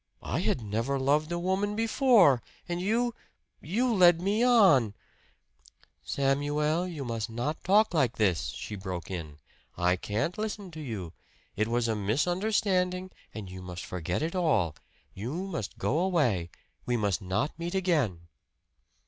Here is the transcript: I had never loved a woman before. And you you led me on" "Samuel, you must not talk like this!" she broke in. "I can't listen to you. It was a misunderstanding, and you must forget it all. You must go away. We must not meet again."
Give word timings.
I 0.23 0.39
had 0.39 0.63
never 0.63 0.97
loved 0.97 1.31
a 1.31 1.37
woman 1.37 1.75
before. 1.75 2.41
And 2.67 2.81
you 2.81 3.13
you 3.61 3.93
led 3.93 4.19
me 4.19 4.41
on" 4.41 4.95
"Samuel, 6.03 6.87
you 6.87 7.05
must 7.05 7.29
not 7.29 7.63
talk 7.63 7.93
like 7.93 8.15
this!" 8.17 8.45
she 8.47 8.75
broke 8.75 9.11
in. 9.11 9.37
"I 9.77 9.97
can't 9.97 10.39
listen 10.39 10.71
to 10.71 10.79
you. 10.81 11.13
It 11.55 11.67
was 11.67 11.87
a 11.87 11.95
misunderstanding, 11.95 13.11
and 13.31 13.47
you 13.47 13.61
must 13.61 13.85
forget 13.85 14.23
it 14.23 14.33
all. 14.33 14.75
You 15.13 15.45
must 15.45 15.77
go 15.77 15.99
away. 15.99 16.49
We 16.83 16.97
must 16.97 17.21
not 17.21 17.51
meet 17.59 17.75
again." 17.75 18.21